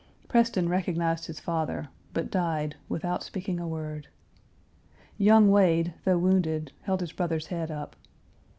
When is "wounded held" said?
6.17-7.01